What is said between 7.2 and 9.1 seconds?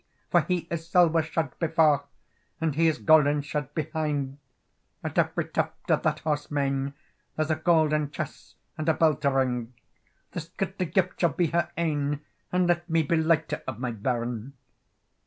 There's a golden chess, and a